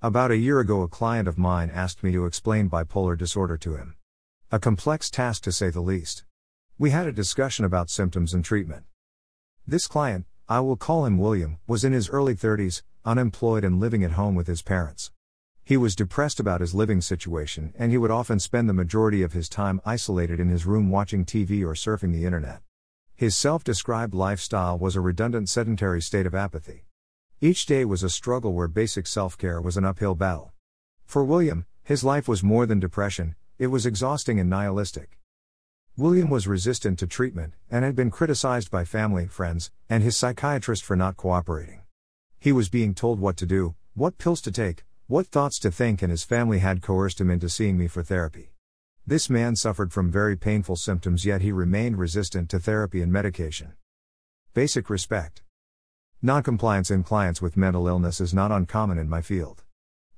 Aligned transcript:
About 0.00 0.30
a 0.30 0.36
year 0.36 0.60
ago, 0.60 0.82
a 0.82 0.88
client 0.88 1.26
of 1.26 1.38
mine 1.38 1.72
asked 1.74 2.04
me 2.04 2.12
to 2.12 2.24
explain 2.24 2.70
bipolar 2.70 3.18
disorder 3.18 3.56
to 3.56 3.74
him. 3.74 3.96
A 4.52 4.60
complex 4.60 5.10
task 5.10 5.42
to 5.42 5.50
say 5.50 5.70
the 5.70 5.80
least. 5.80 6.22
We 6.78 6.90
had 6.90 7.08
a 7.08 7.12
discussion 7.12 7.64
about 7.64 7.90
symptoms 7.90 8.32
and 8.32 8.44
treatment. 8.44 8.84
This 9.66 9.88
client, 9.88 10.26
I 10.48 10.60
will 10.60 10.76
call 10.76 11.04
him 11.04 11.18
William, 11.18 11.58
was 11.66 11.82
in 11.82 11.92
his 11.92 12.08
early 12.10 12.36
30s, 12.36 12.82
unemployed 13.04 13.64
and 13.64 13.80
living 13.80 14.04
at 14.04 14.12
home 14.12 14.36
with 14.36 14.46
his 14.46 14.62
parents. 14.62 15.10
He 15.64 15.76
was 15.76 15.96
depressed 15.96 16.38
about 16.38 16.60
his 16.60 16.76
living 16.76 17.00
situation 17.00 17.74
and 17.76 17.90
he 17.90 17.98
would 17.98 18.12
often 18.12 18.38
spend 18.38 18.68
the 18.68 18.74
majority 18.74 19.22
of 19.22 19.32
his 19.32 19.48
time 19.48 19.80
isolated 19.84 20.38
in 20.38 20.48
his 20.48 20.64
room 20.64 20.90
watching 20.90 21.24
TV 21.24 21.64
or 21.64 21.74
surfing 21.74 22.12
the 22.12 22.24
internet. 22.24 22.62
His 23.16 23.36
self 23.36 23.64
described 23.64 24.14
lifestyle 24.14 24.78
was 24.78 24.94
a 24.94 25.00
redundant 25.00 25.48
sedentary 25.48 26.00
state 26.00 26.24
of 26.24 26.36
apathy. 26.36 26.84
Each 27.40 27.66
day 27.66 27.84
was 27.84 28.02
a 28.02 28.10
struggle 28.10 28.52
where 28.52 28.66
basic 28.66 29.06
self 29.06 29.38
care 29.38 29.60
was 29.60 29.76
an 29.76 29.84
uphill 29.84 30.16
battle. 30.16 30.52
For 31.04 31.22
William, 31.22 31.66
his 31.84 32.02
life 32.02 32.26
was 32.26 32.42
more 32.42 32.66
than 32.66 32.80
depression, 32.80 33.36
it 33.58 33.68
was 33.68 33.86
exhausting 33.86 34.40
and 34.40 34.50
nihilistic. 34.50 35.20
William 35.96 36.30
was 36.30 36.48
resistant 36.48 36.98
to 36.98 37.06
treatment 37.06 37.54
and 37.70 37.84
had 37.84 37.94
been 37.94 38.10
criticized 38.10 38.72
by 38.72 38.84
family, 38.84 39.28
friends, 39.28 39.70
and 39.88 40.02
his 40.02 40.16
psychiatrist 40.16 40.82
for 40.82 40.96
not 40.96 41.16
cooperating. 41.16 41.82
He 42.40 42.50
was 42.50 42.68
being 42.68 42.92
told 42.92 43.20
what 43.20 43.36
to 43.36 43.46
do, 43.46 43.76
what 43.94 44.18
pills 44.18 44.40
to 44.40 44.50
take, 44.50 44.84
what 45.06 45.28
thoughts 45.28 45.60
to 45.60 45.70
think, 45.70 46.02
and 46.02 46.10
his 46.10 46.24
family 46.24 46.58
had 46.58 46.82
coerced 46.82 47.20
him 47.20 47.30
into 47.30 47.48
seeing 47.48 47.78
me 47.78 47.86
for 47.86 48.02
therapy. 48.02 48.50
This 49.06 49.30
man 49.30 49.54
suffered 49.54 49.92
from 49.92 50.10
very 50.10 50.34
painful 50.34 50.74
symptoms, 50.74 51.24
yet 51.24 51.42
he 51.42 51.52
remained 51.52 51.98
resistant 51.98 52.50
to 52.50 52.58
therapy 52.58 53.00
and 53.00 53.12
medication. 53.12 53.74
Basic 54.54 54.90
respect. 54.90 55.42
Noncompliance 56.20 56.90
in 56.90 57.04
clients 57.04 57.40
with 57.40 57.56
mental 57.56 57.86
illness 57.86 58.20
is 58.20 58.34
not 58.34 58.50
uncommon 58.50 58.98
in 58.98 59.08
my 59.08 59.22
field. 59.22 59.62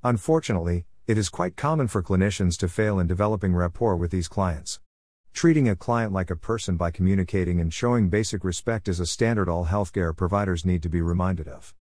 Unfortunately, 0.02 0.86
it 1.06 1.18
is 1.18 1.28
quite 1.28 1.56
common 1.56 1.88
for 1.88 2.02
clinicians 2.02 2.56
to 2.56 2.68
fail 2.68 2.98
in 2.98 3.06
developing 3.06 3.54
rapport 3.54 3.96
with 3.96 4.10
these 4.10 4.26
clients. 4.26 4.80
Treating 5.34 5.68
a 5.68 5.76
client 5.76 6.10
like 6.10 6.30
a 6.30 6.36
person 6.36 6.78
by 6.78 6.90
communicating 6.90 7.60
and 7.60 7.70
showing 7.70 8.08
basic 8.08 8.44
respect 8.44 8.88
is 8.88 8.98
a 8.98 9.04
standard 9.04 9.46
all 9.46 9.66
healthcare 9.66 10.16
providers 10.16 10.64
need 10.64 10.82
to 10.84 10.88
be 10.88 11.02
reminded 11.02 11.46
of. 11.46 11.74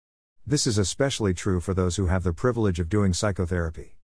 This 0.46 0.68
is 0.68 0.78
especially 0.78 1.34
true 1.34 1.62
for 1.62 1.74
those 1.74 1.96
who 1.96 2.08
have 2.08 2.24
the 2.24 2.34
privilege 2.34 2.82
of 2.82 2.90
doing 2.90 3.14
psychotherapy. 3.14 3.96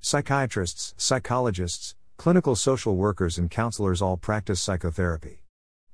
Psychiatrists, 0.00 0.94
psychologists, 0.96 1.94
clinical 2.16 2.56
social 2.56 2.96
workers, 2.96 3.38
and 3.38 3.48
counselors 3.48 4.02
all 4.02 4.16
practice 4.16 4.60
psychotherapy. 4.60 5.39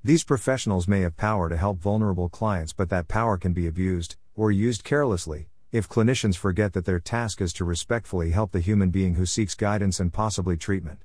These 0.06 0.22
professionals 0.22 0.86
may 0.86 1.00
have 1.00 1.16
power 1.16 1.48
to 1.48 1.56
help 1.56 1.80
vulnerable 1.80 2.28
clients, 2.28 2.72
but 2.72 2.90
that 2.90 3.08
power 3.08 3.36
can 3.36 3.52
be 3.52 3.66
abused, 3.66 4.14
or 4.36 4.52
used 4.52 4.84
carelessly, 4.84 5.48
if 5.72 5.88
clinicians 5.88 6.36
forget 6.36 6.74
that 6.74 6.84
their 6.84 7.00
task 7.00 7.40
is 7.40 7.52
to 7.54 7.64
respectfully 7.64 8.30
help 8.30 8.52
the 8.52 8.60
human 8.60 8.90
being 8.90 9.16
who 9.16 9.26
seeks 9.26 9.56
guidance 9.56 9.98
and 9.98 10.12
possibly 10.12 10.56
treatment. 10.56 11.00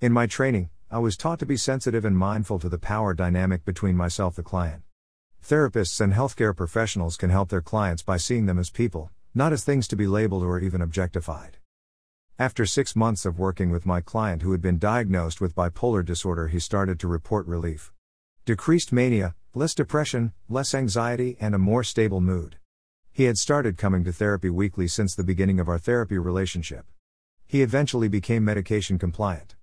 In 0.00 0.12
my 0.12 0.26
training, 0.26 0.68
I 0.90 0.98
was 0.98 1.16
taught 1.16 1.38
to 1.38 1.46
be 1.46 1.56
sensitive 1.56 2.04
and 2.04 2.18
mindful 2.18 2.58
to 2.58 2.68
the 2.68 2.76
power 2.76 3.14
dynamic 3.14 3.64
between 3.64 3.96
myself 3.96 4.36
and 4.36 4.44
the 4.44 4.48
client. 4.48 4.82
Therapists 5.46 6.00
and 6.00 6.12
healthcare 6.12 6.56
professionals 6.56 7.16
can 7.16 7.30
help 7.30 7.50
their 7.50 7.62
clients 7.62 8.02
by 8.02 8.16
seeing 8.16 8.46
them 8.46 8.58
as 8.58 8.68
people, 8.68 9.12
not 9.32 9.52
as 9.52 9.62
things 9.62 9.86
to 9.86 9.94
be 9.94 10.08
labeled 10.08 10.42
or 10.42 10.58
even 10.58 10.82
objectified. 10.82 11.58
After 12.36 12.66
six 12.66 12.96
months 12.96 13.24
of 13.24 13.38
working 13.38 13.70
with 13.70 13.86
my 13.86 14.00
client 14.00 14.42
who 14.42 14.50
had 14.50 14.60
been 14.60 14.80
diagnosed 14.80 15.40
with 15.40 15.54
bipolar 15.54 16.04
disorder, 16.04 16.48
he 16.48 16.58
started 16.58 16.98
to 16.98 17.06
report 17.06 17.46
relief. 17.46 17.92
Decreased 18.46 18.90
mania, 18.90 19.34
less 19.54 19.74
depression, 19.74 20.32
less 20.48 20.74
anxiety, 20.74 21.36
and 21.40 21.54
a 21.54 21.58
more 21.58 21.84
stable 21.84 22.22
mood. 22.22 22.56
He 23.12 23.24
had 23.24 23.36
started 23.36 23.76
coming 23.76 24.02
to 24.04 24.12
therapy 24.12 24.48
weekly 24.48 24.88
since 24.88 25.14
the 25.14 25.22
beginning 25.22 25.60
of 25.60 25.68
our 25.68 25.78
therapy 25.78 26.16
relationship. 26.16 26.86
He 27.46 27.60
eventually 27.60 28.08
became 28.08 28.42
medication 28.44 28.98
compliant. 28.98 29.56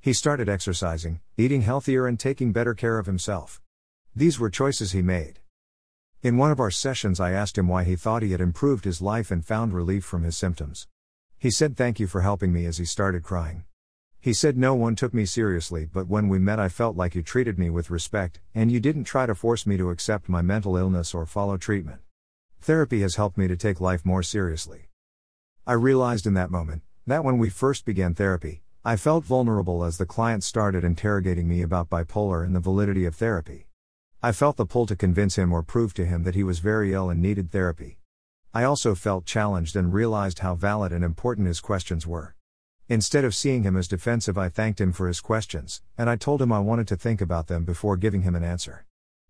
He 0.00 0.12
started 0.12 0.48
exercising, 0.48 1.20
eating 1.36 1.62
healthier, 1.62 2.06
and 2.06 2.20
taking 2.20 2.52
better 2.52 2.72
care 2.72 2.98
of 2.98 3.06
himself. 3.06 3.60
These 4.14 4.38
were 4.38 4.48
choices 4.48 4.92
he 4.92 5.02
made. 5.02 5.40
In 6.22 6.36
one 6.36 6.52
of 6.52 6.60
our 6.60 6.70
sessions, 6.70 7.18
I 7.18 7.32
asked 7.32 7.58
him 7.58 7.66
why 7.66 7.82
he 7.82 7.96
thought 7.96 8.22
he 8.22 8.30
had 8.30 8.40
improved 8.40 8.84
his 8.84 9.02
life 9.02 9.32
and 9.32 9.44
found 9.44 9.74
relief 9.74 10.04
from 10.04 10.22
his 10.22 10.36
symptoms. 10.36 10.86
He 11.36 11.50
said 11.50 11.76
thank 11.76 11.98
you 11.98 12.06
for 12.06 12.20
helping 12.20 12.52
me 12.52 12.64
as 12.66 12.78
he 12.78 12.84
started 12.84 13.24
crying. 13.24 13.64
He 14.22 14.34
said 14.34 14.58
no 14.58 14.74
one 14.74 14.96
took 14.96 15.14
me 15.14 15.24
seriously, 15.24 15.88
but 15.90 16.06
when 16.06 16.28
we 16.28 16.38
met, 16.38 16.60
I 16.60 16.68
felt 16.68 16.94
like 16.94 17.14
you 17.14 17.22
treated 17.22 17.58
me 17.58 17.70
with 17.70 17.88
respect, 17.88 18.38
and 18.54 18.70
you 18.70 18.78
didn't 18.78 19.04
try 19.04 19.24
to 19.24 19.34
force 19.34 19.66
me 19.66 19.78
to 19.78 19.88
accept 19.88 20.28
my 20.28 20.42
mental 20.42 20.76
illness 20.76 21.14
or 21.14 21.24
follow 21.24 21.56
treatment. 21.56 22.02
Therapy 22.60 23.00
has 23.00 23.16
helped 23.16 23.38
me 23.38 23.48
to 23.48 23.56
take 23.56 23.80
life 23.80 24.04
more 24.04 24.22
seriously. 24.22 24.90
I 25.66 25.72
realized 25.72 26.26
in 26.26 26.34
that 26.34 26.50
moment 26.50 26.82
that 27.06 27.24
when 27.24 27.38
we 27.38 27.48
first 27.48 27.86
began 27.86 28.14
therapy, 28.14 28.62
I 28.84 28.96
felt 28.96 29.24
vulnerable 29.24 29.84
as 29.84 29.96
the 29.96 30.04
client 30.04 30.44
started 30.44 30.84
interrogating 30.84 31.48
me 31.48 31.62
about 31.62 31.88
bipolar 31.88 32.44
and 32.44 32.54
the 32.54 32.60
validity 32.60 33.06
of 33.06 33.14
therapy. 33.14 33.68
I 34.22 34.32
felt 34.32 34.58
the 34.58 34.66
pull 34.66 34.84
to 34.88 34.96
convince 34.96 35.36
him 35.36 35.50
or 35.50 35.62
prove 35.62 35.94
to 35.94 36.04
him 36.04 36.24
that 36.24 36.34
he 36.34 36.42
was 36.42 36.58
very 36.58 36.92
ill 36.92 37.08
and 37.08 37.22
needed 37.22 37.50
therapy. 37.50 37.96
I 38.52 38.64
also 38.64 38.94
felt 38.94 39.24
challenged 39.24 39.76
and 39.76 39.94
realized 39.94 40.40
how 40.40 40.56
valid 40.56 40.92
and 40.92 41.02
important 41.02 41.46
his 41.46 41.60
questions 41.60 42.06
were. 42.06 42.34
Instead 42.90 43.24
of 43.24 43.36
seeing 43.36 43.62
him 43.62 43.76
as 43.76 43.86
defensive, 43.86 44.36
I 44.36 44.48
thanked 44.48 44.80
him 44.80 44.90
for 44.92 45.06
his 45.06 45.20
questions, 45.20 45.80
and 45.96 46.10
I 46.10 46.16
told 46.16 46.42
him 46.42 46.50
I 46.50 46.58
wanted 46.58 46.88
to 46.88 46.96
think 46.96 47.20
about 47.20 47.46
them 47.46 47.62
before 47.62 47.96
giving 47.96 48.22
him 48.22 48.34
an 48.34 48.42
answer. 48.42 48.84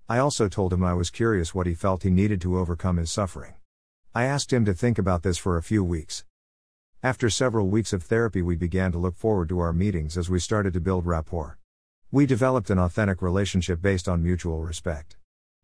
I 0.08 0.16
also 0.16 0.48
told 0.48 0.72
him 0.72 0.82
I 0.82 0.94
was 0.94 1.10
curious 1.10 1.54
what 1.54 1.66
he 1.66 1.74
felt 1.74 2.02
he 2.02 2.08
needed 2.08 2.40
to 2.40 2.58
overcome 2.58 2.96
his 2.96 3.12
suffering. 3.12 3.52
I 4.14 4.24
asked 4.24 4.50
him 4.50 4.64
to 4.64 4.72
think 4.72 4.96
about 4.98 5.22
this 5.22 5.36
for 5.36 5.58
a 5.58 5.62
few 5.62 5.84
weeks. 5.84 6.24
After 7.02 7.28
several 7.28 7.68
weeks 7.68 7.92
of 7.92 8.02
therapy, 8.02 8.40
we 8.40 8.56
began 8.56 8.92
to 8.92 8.98
look 8.98 9.18
forward 9.18 9.50
to 9.50 9.58
our 9.58 9.74
meetings 9.74 10.16
as 10.16 10.30
we 10.30 10.38
started 10.40 10.72
to 10.72 10.80
build 10.80 11.04
rapport. 11.04 11.58
We 12.10 12.24
developed 12.24 12.70
an 12.70 12.78
authentic 12.78 13.20
relationship 13.20 13.82
based 13.82 14.08
on 14.08 14.22
mutual 14.22 14.62
respect. 14.62 15.18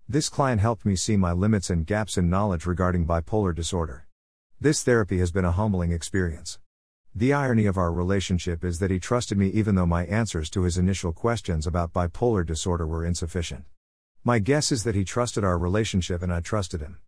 This 0.07 0.29
client 0.29 0.61
helped 0.61 0.85
me 0.85 0.97
see 0.97 1.17
my 1.17 1.33
limits 1.33 1.71
and 1.71 1.87
gaps 1.87 2.19
in 2.19 2.29
knowledge 2.29 2.67
regarding 2.67 3.07
bipolar 3.07 3.55
disorder. 3.55 4.07
This 4.61 4.83
therapy 4.83 5.19
has 5.21 5.33
been 5.33 5.47
a 5.47 5.51
humbling 5.51 5.93
experience. 5.93 6.59
The 7.19 7.33
irony 7.33 7.65
of 7.65 7.79
our 7.79 7.95
relationship 7.95 8.63
is 8.63 8.79
that 8.79 8.91
he 8.91 9.01
trusted 9.01 9.39
me 9.39 9.49
even 9.49 9.75
though 9.75 9.87
my 9.87 10.05
answers 10.05 10.51
to 10.51 10.65
his 10.65 10.77
initial 10.77 11.15
questions 11.15 11.67
about 11.67 11.95
bipolar 11.95 12.45
disorder 12.45 12.87
were 12.87 13.07
insufficient. 13.07 13.65
My 14.23 14.39
guess 14.39 14.71
is 14.71 14.85
that 14.85 14.95
he 14.95 15.03
trusted 15.03 15.43
our 15.43 15.57
relationship 15.57 16.23
and 16.23 16.31
I 16.31 16.41
trusted 16.41 16.83
him. 16.83 16.99